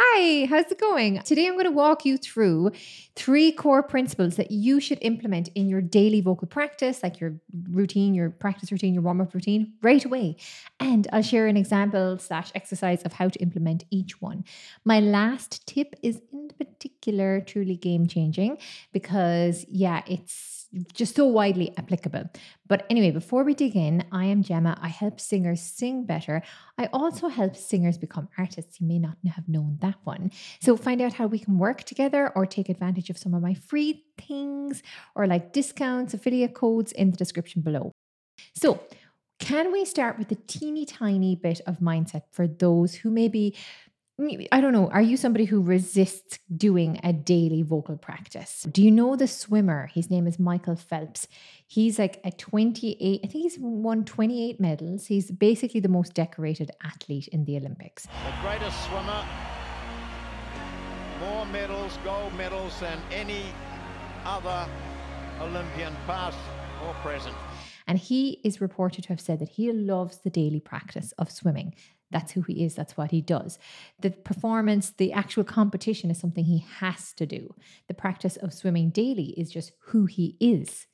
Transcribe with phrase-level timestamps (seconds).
[0.00, 1.20] Hi, how's it going?
[1.22, 2.70] Today I'm going to walk you through
[3.16, 8.14] three core principles that you should implement in your daily vocal practice, like your routine,
[8.14, 10.36] your practice routine, your warm up routine, right away.
[10.78, 14.44] And I'll share an example slash exercise of how to implement each one.
[14.84, 18.58] My last tip is in particular truly game changing
[18.92, 20.57] because, yeah, it's
[20.92, 22.24] just so widely applicable.
[22.66, 24.78] But anyway, before we dig in, I am Gemma.
[24.80, 26.42] I help singers sing better.
[26.76, 28.80] I also help singers become artists.
[28.80, 30.30] You may not have known that one.
[30.60, 33.54] So find out how we can work together or take advantage of some of my
[33.54, 34.82] free things
[35.14, 37.92] or like discounts, affiliate codes in the description below.
[38.54, 38.80] So,
[39.40, 43.54] can we start with a teeny tiny bit of mindset for those who maybe
[44.20, 44.88] I don't know.
[44.90, 48.66] Are you somebody who resists doing a daily vocal practice?
[48.68, 49.86] Do you know the swimmer?
[49.94, 51.28] His name is Michael Phelps.
[51.68, 55.06] He's like a 28, I think he's won 28 medals.
[55.06, 58.06] He's basically the most decorated athlete in the Olympics.
[58.06, 59.24] The greatest swimmer,
[61.20, 63.44] more medals, gold medals than any
[64.24, 64.68] other
[65.40, 66.38] Olympian, past
[66.84, 67.36] or present.
[67.86, 71.74] And he is reported to have said that he loves the daily practice of swimming.
[72.10, 72.74] That's who he is.
[72.74, 73.58] That's what he does.
[74.00, 77.54] The performance, the actual competition is something he has to do.
[77.86, 80.86] The practice of swimming daily is just who he is.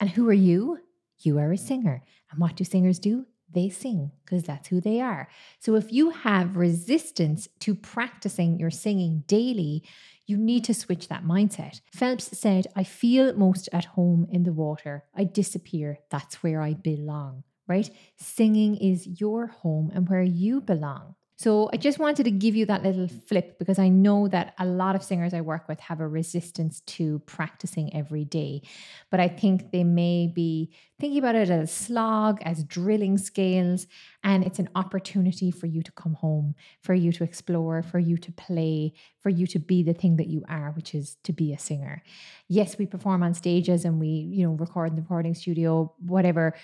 [0.00, 0.78] And who are you?
[1.20, 2.02] You are a singer.
[2.30, 3.26] And what do singers do?
[3.54, 5.28] They sing because that's who they are.
[5.60, 9.84] So if you have resistance to practicing your singing daily,
[10.26, 11.82] you need to switch that mindset.
[11.92, 15.04] Phelps said, I feel most at home in the water.
[15.14, 15.98] I disappear.
[16.10, 17.90] That's where I belong right?
[18.16, 21.14] Singing is your home and where you belong.
[21.42, 24.64] So I just wanted to give you that little flip because I know that a
[24.64, 28.62] lot of singers I work with have a resistance to practicing every day.
[29.10, 30.70] But I think they may be
[31.00, 33.88] thinking about it as slog, as drilling scales,
[34.22, 38.16] and it's an opportunity for you to come home, for you to explore, for you
[38.18, 41.52] to play, for you to be the thing that you are, which is to be
[41.52, 42.04] a singer.
[42.46, 46.54] Yes, we perform on stages and we, you know, record in the recording studio, whatever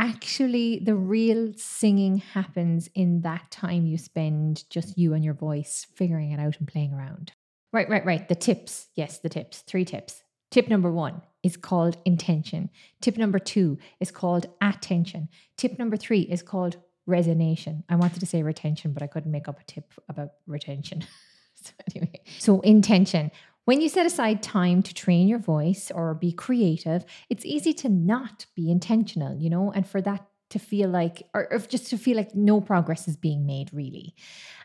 [0.00, 5.86] actually the real singing happens in that time you spend just you and your voice
[5.94, 7.32] figuring it out and playing around.
[7.70, 8.26] Right, right, right.
[8.26, 8.88] The tips.
[8.96, 9.60] Yes, the tips.
[9.60, 10.24] Three tips.
[10.50, 12.70] Tip number one is called intention.
[13.02, 15.28] Tip number two is called attention.
[15.58, 17.84] Tip number three is called resonation.
[17.88, 21.04] I wanted to say retention, but I couldn't make up a tip about retention.
[21.62, 23.30] so, anyway, so intention.
[23.64, 27.88] When you set aside time to train your voice or be creative, it's easy to
[27.88, 32.16] not be intentional, you know, and for that to feel like, or, just to feel
[32.16, 34.14] like no progress is being made, really.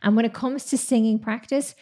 [0.02, 1.76] And when it comes to singing practice,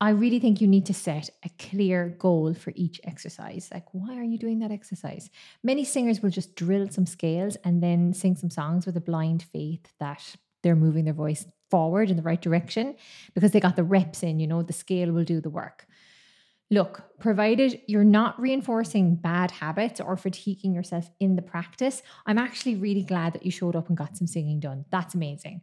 [0.00, 3.68] I really think you need to set a clear goal for each exercise.
[3.72, 5.30] Like, why are you doing that exercise?
[5.62, 9.44] Many singers will just drill some scales and then sing some songs with a blind
[9.44, 12.96] faith that they're moving their voice forward in the right direction
[13.34, 15.86] because they got the reps in, you know, the scale will do the work.
[16.70, 22.76] Look, provided you're not reinforcing bad habits or fatiguing yourself in the practice, I'm actually
[22.76, 24.86] really glad that you showed up and got some singing done.
[24.90, 25.62] That's amazing.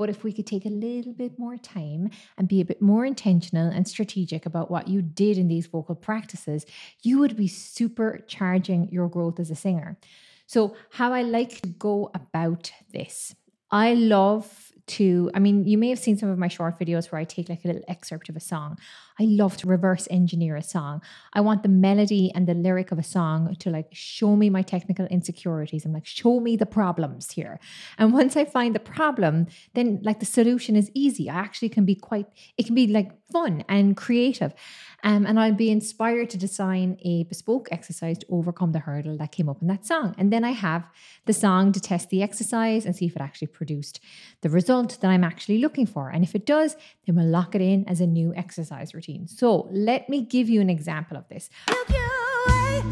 [0.00, 2.08] But if we could take a little bit more time
[2.38, 5.94] and be a bit more intentional and strategic about what you did in these vocal
[5.94, 6.64] practices,
[7.02, 9.98] you would be supercharging your growth as a singer.
[10.46, 13.34] So, how I like to go about this,
[13.70, 17.20] I love to, I mean, you may have seen some of my short videos where
[17.20, 18.78] I take like a little excerpt of a song.
[19.20, 21.02] I love to reverse engineer a song.
[21.34, 24.62] I want the melody and the lyric of a song to like show me my
[24.62, 25.84] technical insecurities.
[25.84, 27.60] I'm like, show me the problems here.
[27.98, 31.28] And once I find the problem, then like the solution is easy.
[31.28, 32.26] I actually can be quite,
[32.56, 34.54] it can be like fun and creative.
[35.02, 39.32] Um, and I'll be inspired to design a bespoke exercise to overcome the hurdle that
[39.32, 40.14] came up in that song.
[40.18, 40.84] And then I have
[41.26, 44.00] the song to test the exercise and see if it actually produced
[44.42, 46.10] the result that I'm actually looking for.
[46.10, 46.76] And if it does,
[47.06, 49.09] then we'll lock it in as a new exercise routine.
[49.26, 51.50] So let me give you an example of this.
[51.68, 51.74] Eh?
[51.74, 52.82] Oh, eh?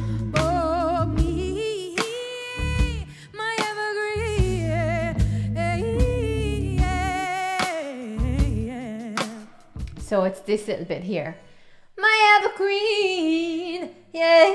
[10.01, 11.37] So it's this little bit here
[11.99, 13.91] my evergreen.
[14.13, 14.55] Yeah,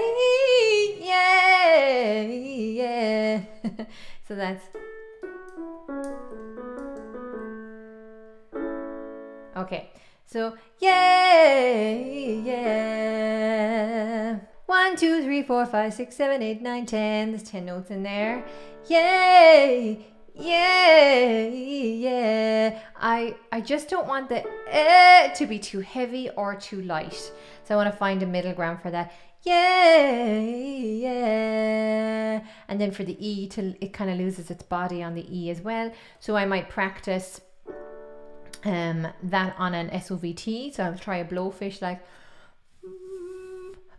[0.99, 3.41] yeah, yeah.
[4.27, 4.63] so that's.
[9.55, 9.91] Okay,
[10.25, 11.93] so yeah,
[12.45, 13.73] yeah.
[14.65, 17.31] One, two, three, four, five, six, seven, eight, nine, ten.
[17.31, 18.45] There's ten notes in there.
[18.87, 20.05] Yay!
[20.35, 22.79] Yeah, yeah.
[22.95, 27.31] I I just don't want the eh to be too heavy or too light.
[27.65, 29.13] So I want to find a middle ground for that.
[29.43, 30.39] Yeah,
[31.03, 32.41] yeah.
[32.67, 35.49] And then for the E to it kind of loses its body on the E
[35.51, 35.91] as well.
[36.19, 37.41] So I might practice
[38.65, 40.73] um, that on an SOVT.
[40.73, 42.01] So I'll try a blowfish like,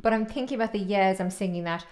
[0.00, 1.84] but I'm thinking about the yes, I'm singing that.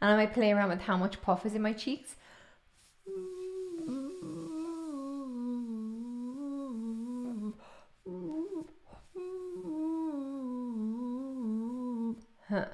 [0.00, 2.16] And I might play around with how much puff is in my cheeks.
[12.48, 12.66] Huh.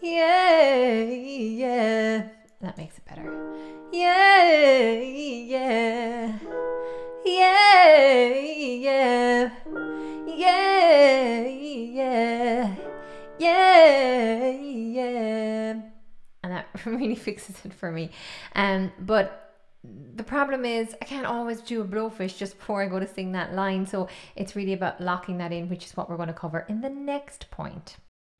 [0.00, 2.28] Yeah, yeah.
[2.60, 3.32] That makes it better.
[3.92, 6.38] Yeah, yeah.
[7.24, 9.50] Yeah, yeah.
[10.26, 12.76] Yeah, yeah.
[13.38, 15.80] Yeah, yeah.
[16.42, 18.10] And that really fixes it for me.
[18.54, 19.56] Um, but
[20.14, 23.32] the problem is I can't always do a blowfish just before I go to sing
[23.32, 23.86] that line.
[23.86, 26.80] So it's really about locking that in, which is what we're going to cover in
[26.80, 27.96] the next point.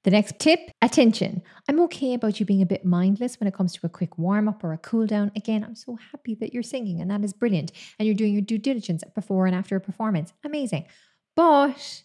[0.08, 1.43] The next tip attention.
[1.69, 4.49] I'm okay about you being a bit mindless when it comes to a quick warm
[4.49, 5.31] up or a cool down.
[5.37, 7.72] Again, I'm so happy that you're singing, and that is brilliant.
[7.99, 10.32] And you're doing your due diligence before and after a performance.
[10.43, 10.87] Amazing.
[11.37, 12.05] But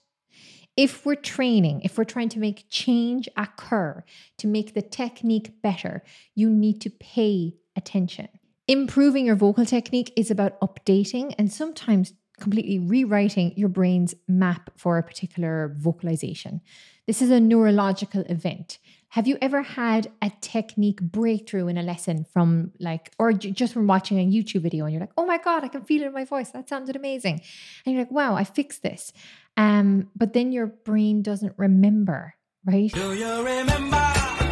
[0.75, 4.03] if we're training, if we're trying to make change occur
[4.39, 6.03] to make the technique better,
[6.35, 8.27] you need to pay attention.
[8.67, 14.97] Improving your vocal technique is about updating and sometimes completely rewriting your brain's map for
[14.97, 16.61] a particular vocalization.
[17.07, 18.79] This is a neurological event.
[19.09, 23.85] Have you ever had a technique breakthrough in a lesson from like, or just from
[23.85, 26.13] watching a YouTube video and you're like, oh my God, I can feel it in
[26.13, 26.49] my voice.
[26.49, 27.41] That sounded amazing.
[27.85, 29.13] And you're like, wow, I fixed this.
[29.55, 32.33] Um, but then your brain doesn't remember,
[32.65, 32.91] right?
[32.91, 33.45] Do you?
[33.45, 34.42] Remember?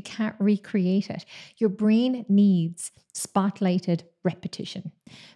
[0.00, 1.24] Can't recreate it.
[1.58, 4.92] Your brain needs spotlighted repetition,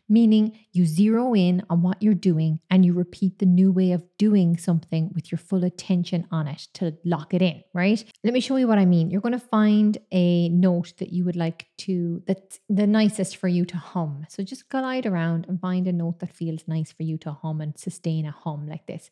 [0.08, 4.02] meaning you zero in on what you're doing and you repeat the new way of
[4.18, 8.04] doing something with your full attention on it to lock it in, right?
[8.22, 9.10] Let me show you what I mean.
[9.10, 13.48] You're going to find a note that you would like to, that's the nicest for
[13.48, 14.26] you to hum.
[14.28, 17.60] So just glide around and find a note that feels nice for you to hum
[17.60, 19.10] and sustain a hum like this.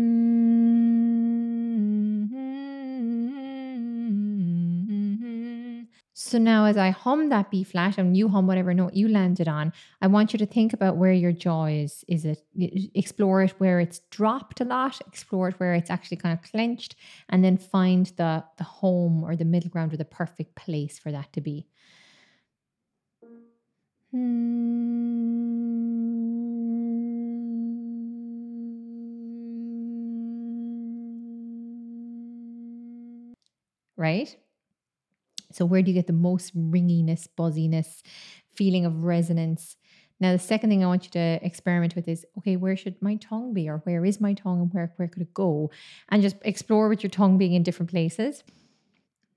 [6.14, 9.48] So now, as I hum that B flat and you hum whatever note you landed
[9.48, 9.72] on,
[10.02, 12.04] I want you to think about where your jaw is.
[12.08, 12.44] Is it
[12.96, 16.96] explore it where it's dropped a lot, explore it where it's actually kind of clenched,
[17.30, 21.12] and then find the the home or the middle ground or the perfect place for
[21.12, 21.68] that to be.
[24.12, 24.67] Hmm.
[33.98, 34.38] Right?
[35.52, 38.04] So, where do you get the most ringiness, buzziness,
[38.54, 39.78] feeling of resonance?
[40.20, 43.16] Now, the second thing I want you to experiment with is okay, where should my
[43.16, 45.70] tongue be, or where is my tongue, and where, where could it go?
[46.10, 48.44] And just explore with your tongue being in different places.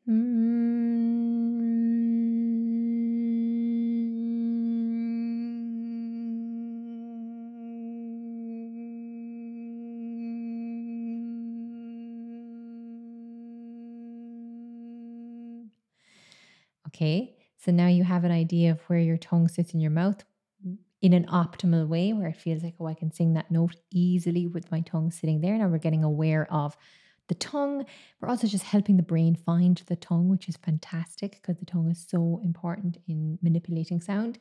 [0.06, 1.39] Hmm.
[17.00, 20.22] Okay, so now you have an idea of where your tongue sits in your mouth
[21.00, 24.46] in an optimal way where it feels like, oh, I can sing that note easily
[24.46, 25.56] with my tongue sitting there.
[25.56, 26.76] Now we're getting aware of
[27.28, 27.86] the tongue.
[28.20, 31.90] We're also just helping the brain find the tongue, which is fantastic because the tongue
[31.90, 34.38] is so important in manipulating sound.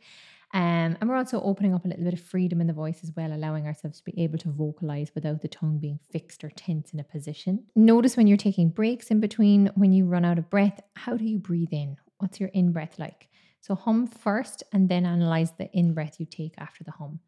[0.54, 3.14] Um, and we're also opening up a little bit of freedom in the voice as
[3.16, 6.92] well, allowing ourselves to be able to vocalize without the tongue being fixed or tense
[6.92, 7.64] in a position.
[7.74, 11.24] Notice when you're taking breaks in between, when you run out of breath, how do
[11.24, 11.96] you breathe in?
[12.20, 13.30] What's your in breath like?
[13.62, 17.20] So hum first and then analyze the in breath you take after the hum.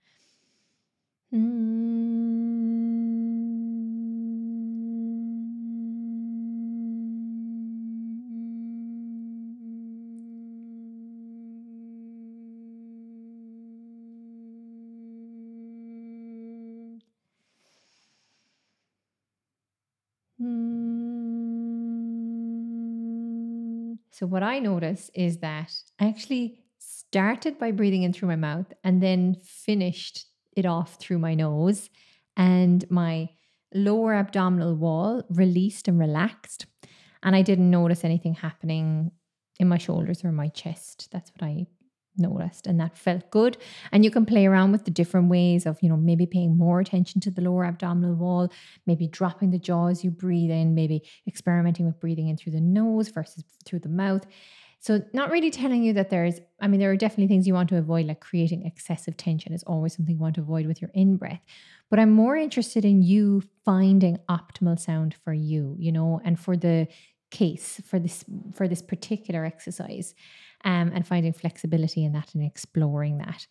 [20.40, 20.71] Hmm.
[24.12, 28.72] So, what I notice is that I actually started by breathing in through my mouth
[28.84, 30.26] and then finished
[30.56, 31.90] it off through my nose,
[32.36, 33.30] and my
[33.74, 36.66] lower abdominal wall released and relaxed.
[37.24, 39.12] And I didn't notice anything happening
[39.60, 41.10] in my shoulders or my chest.
[41.12, 41.68] That's what I
[42.18, 43.58] noticed and that felt good.
[43.92, 46.80] And you can play around with the different ways of you know maybe paying more
[46.80, 48.52] attention to the lower abdominal wall
[48.86, 52.62] maybe dropping the jaw as you breathe in maybe experimenting with breathing in through the
[52.62, 54.26] nose versus through the mouth.
[54.80, 57.70] So, not really telling you that there's, I mean, there are definitely things you want
[57.70, 60.90] to avoid, like creating excessive tension is always something you want to avoid with your
[60.96, 61.42] in breath.
[61.92, 66.58] But I'm more interested in you finding optimal sound for you, you know, and for
[66.58, 66.88] the
[67.30, 70.14] case for this for this particular exercise
[70.64, 73.48] um, and finding flexibility in that and exploring that.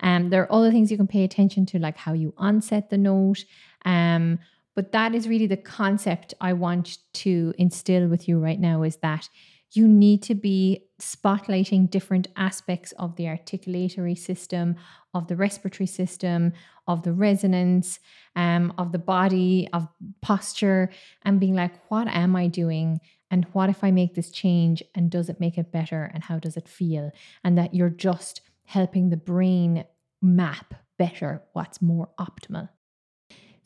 [0.00, 2.98] Um, there are other things you can pay attention to, like how you onset the
[2.98, 3.44] note.
[3.84, 4.38] Um,
[4.76, 8.96] but that is really the concept I want to instill with you right now is
[8.98, 9.28] that
[9.72, 14.76] you need to be spotlighting different aspects of the articulatory system,
[15.14, 16.52] of the respiratory system,
[16.88, 18.00] of the resonance,
[18.34, 19.86] um, of the body, of
[20.22, 20.90] posture,
[21.22, 23.00] and being like, what am I doing?
[23.30, 24.82] And what if I make this change?
[24.94, 26.10] And does it make it better?
[26.12, 27.12] And how does it feel?
[27.44, 29.84] And that you're just helping the brain
[30.20, 32.68] map better what's more optimal.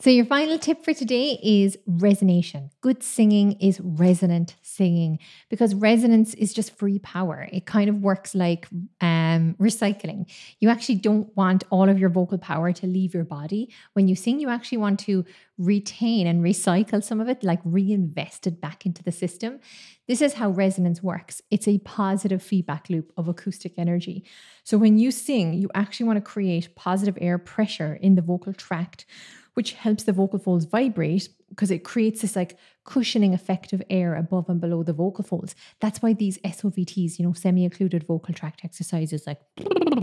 [0.04, 2.68] So, your final tip for today is resonation.
[2.82, 5.18] Good singing is resonant singing
[5.48, 7.48] because resonance is just free power.
[7.50, 8.68] It kind of works like
[9.00, 10.30] um, recycling.
[10.60, 13.72] You actually don't want all of your vocal power to leave your body.
[13.94, 15.24] When you sing, you actually want to
[15.56, 19.58] retain and recycle some of it, like reinvest it back into the system.
[20.06, 24.26] This is how resonance works it's a positive feedback loop of acoustic energy.
[24.64, 28.52] So, when you sing, you actually want to create positive air pressure in the vocal
[28.52, 29.06] tract
[29.54, 34.14] which helps the vocal folds vibrate because it creates this like cushioning effect of air
[34.14, 35.54] above and below the vocal folds.
[35.80, 39.40] That's why these SOVTs, you know, semi-occluded vocal tract exercises like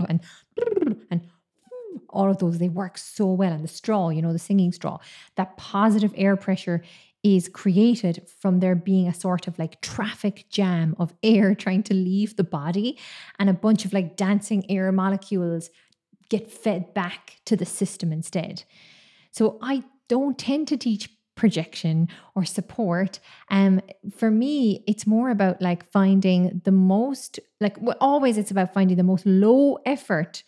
[0.08, 0.20] and
[1.10, 1.20] and
[2.08, 3.52] all of those, they work so well.
[3.52, 4.98] And the straw, you know, the singing straw,
[5.36, 6.82] that positive air pressure
[7.22, 11.94] is created from there being a sort of like traffic jam of air trying to
[11.94, 12.98] leave the body
[13.38, 15.70] and a bunch of like dancing air molecules
[16.28, 18.64] get fed back to the system instead.
[19.32, 23.18] So I don't tend to teach projection or support.
[23.50, 23.80] Um,
[24.14, 29.02] for me, it's more about like finding the most, like always, it's about finding the
[29.02, 30.42] most low effort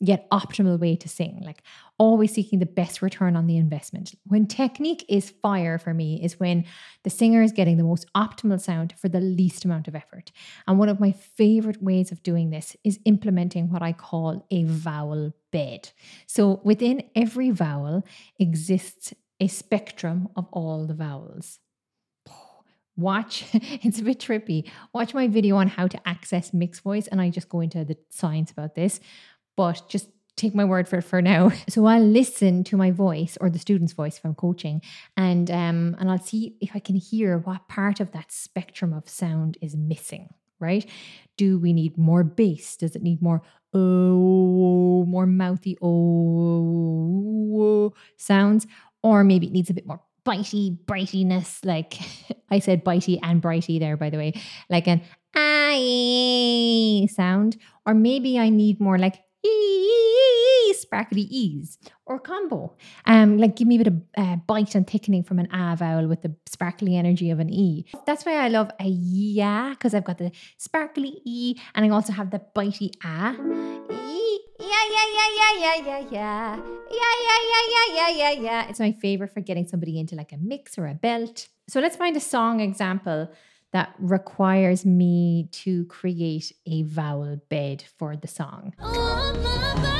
[0.00, 1.42] yet optimal way to sing.
[1.44, 1.62] Like
[2.00, 4.14] always seeking the best return on the investment.
[4.24, 6.64] When technique is fire for me is when
[7.04, 10.32] the singer is getting the most optimal sound for the least amount of effort.
[10.66, 14.64] And one of my favorite ways of doing this is implementing what I call a
[14.64, 15.90] vowel bed.
[16.26, 18.02] So within every vowel
[18.38, 21.58] exists a spectrum of all the vowels.
[22.96, 24.70] Watch, it's a bit trippy.
[24.94, 27.98] Watch my video on how to access mixed voice, and I just go into the
[28.08, 29.00] science about this.
[29.54, 30.08] But just
[30.40, 31.52] take my word for it for now.
[31.68, 34.82] So I'll listen to my voice or the student's voice from coaching,
[35.16, 39.08] and um, and I'll see if I can hear what part of that spectrum of
[39.08, 40.34] sound is missing.
[40.58, 40.84] Right?
[41.36, 42.76] Do we need more bass?
[42.76, 43.42] Does it need more
[43.72, 46.80] oh, more mouthy oh
[48.16, 48.66] sounds,
[49.02, 51.64] or maybe it needs a bit more bitey brightiness.
[51.64, 51.98] Like
[52.50, 54.34] I said, bitey and brighty there, by the way,
[54.68, 55.02] like an
[55.34, 57.56] I sound,
[57.86, 59.22] or maybe I need more like
[60.90, 62.74] sparkly E's or combo.
[63.06, 66.08] Um, like give me a bit of uh, bite and thickening from an A vowel
[66.08, 67.86] with the sparkly energy of an E.
[68.06, 72.12] That's why I love a yeah, because I've got the sparkly E and I also
[72.12, 73.36] have the bitey ah.
[73.38, 73.42] a.
[74.58, 76.56] yeah, yeah, yeah, yeah, yeah, yeah, yeah.
[76.90, 78.68] Yeah, yeah, yeah, yeah, yeah, yeah.
[78.68, 81.46] It's my favorite for getting somebody into like a mix or a belt.
[81.68, 83.30] So let's find a song example
[83.72, 88.74] that requires me to create a vowel bed for the song.
[88.80, 89.99] Oh,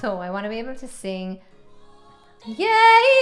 [0.00, 1.40] So I want to be able to sing,
[2.46, 2.66] yeah,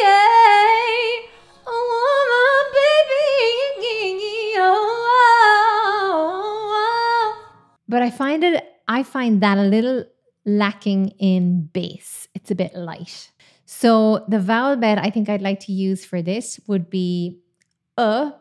[0.02, 1.20] yeah,
[1.66, 4.92] oh, baby, oh,
[7.88, 10.04] but I find it, I find that a little
[10.44, 12.28] lacking in bass.
[12.34, 13.32] It's a bit light.
[13.64, 17.40] So the vowel bed I think I'd like to use for this would be
[17.96, 18.32] uh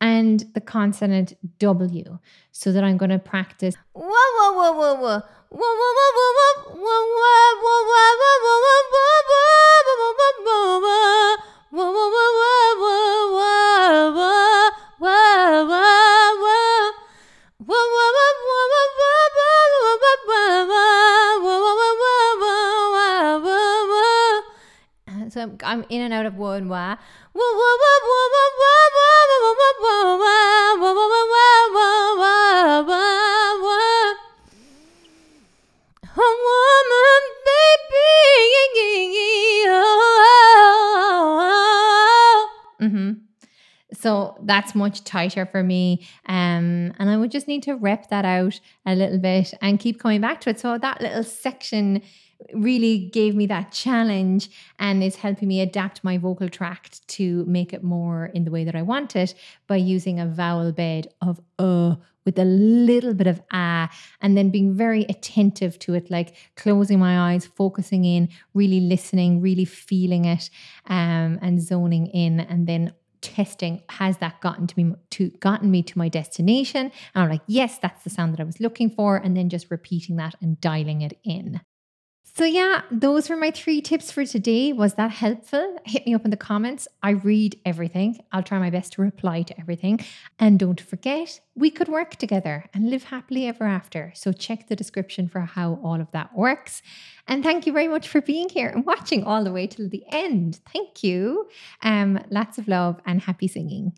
[0.00, 2.18] and the consonant W.
[2.52, 5.20] So that I'm going to practice whoa whoa whoa whoa whoa
[5.50, 6.94] whoa whoa whoa whoa whoa
[7.62, 8.74] whoa whoa
[25.34, 26.94] So I'm in and out of wah and wah.
[27.34, 27.83] Mm-hmm.
[44.54, 46.06] That's much tighter for me.
[46.26, 49.98] Um, and I would just need to rep that out a little bit and keep
[49.98, 50.60] coming back to it.
[50.60, 52.02] So that little section
[52.52, 57.72] really gave me that challenge and is helping me adapt my vocal tract to make
[57.72, 59.34] it more in the way that I want it
[59.66, 61.94] by using a vowel bed of uh
[62.24, 63.88] with a little bit of ah
[64.20, 69.40] and then being very attentive to it like closing my eyes focusing in really listening
[69.40, 70.50] really feeling it
[70.86, 72.92] um, and zoning in and then
[73.24, 76.92] testing has that gotten to me to gotten me to my destination?
[77.14, 79.70] And i'm like yes that's the sound that i was looking for and then just
[79.70, 81.60] repeating that and dialing it in
[82.36, 84.72] so yeah, those were my three tips for today.
[84.72, 85.76] Was that helpful?
[85.84, 86.88] Hit me up in the comments.
[87.02, 88.18] I read everything.
[88.32, 90.00] I'll try my best to reply to everything.
[90.40, 94.12] And don't forget, we could work together and live happily ever after.
[94.16, 96.82] So check the description for how all of that works.
[97.28, 100.04] And thank you very much for being here and watching all the way till the
[100.10, 100.60] end.
[100.72, 101.48] Thank you.
[101.82, 103.92] Um, lots of love and happy singing.